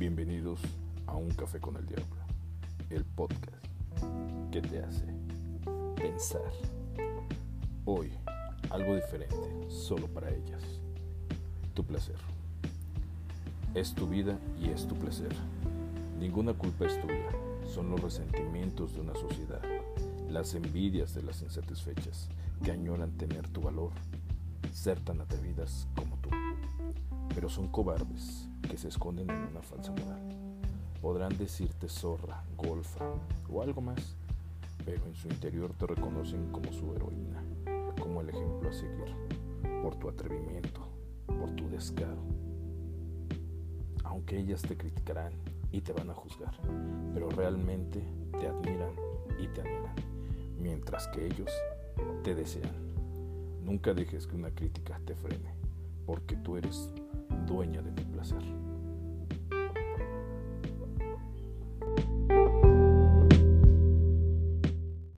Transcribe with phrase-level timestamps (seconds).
[0.00, 0.60] Bienvenidos
[1.06, 2.06] a Un Café con el Diablo,
[2.88, 3.66] el podcast
[4.50, 5.04] que te hace
[5.94, 6.50] pensar.
[7.84, 8.10] Hoy,
[8.70, 9.36] algo diferente,
[9.68, 10.62] solo para ellas.
[11.74, 12.16] Tu placer.
[13.74, 15.34] Es tu vida y es tu placer.
[16.18, 17.30] Ninguna culpa es tuya,
[17.66, 19.60] son los resentimientos de una sociedad,
[20.30, 22.30] las envidias de las insatisfechas
[22.64, 23.90] que añoran tener tu valor,
[24.72, 26.16] ser tan atrevidas como
[27.34, 30.20] pero son cobardes que se esconden en una falsa moral.
[31.00, 33.06] Podrán decirte zorra, golfa
[33.48, 34.16] o algo más,
[34.84, 37.42] pero en su interior te reconocen como su heroína,
[38.00, 39.14] como el ejemplo a seguir,
[39.82, 40.86] por tu atrevimiento,
[41.26, 42.22] por tu descaro.
[44.04, 45.32] Aunque ellas te criticarán
[45.72, 46.54] y te van a juzgar,
[47.14, 48.92] pero realmente te admiran
[49.38, 49.94] y te anhelan,
[50.58, 51.50] mientras que ellos
[52.22, 52.74] te desean.
[53.64, 55.54] Nunca dejes que una crítica te frene,
[56.06, 56.92] porque tú eres
[57.50, 58.69] dueña de tu placer.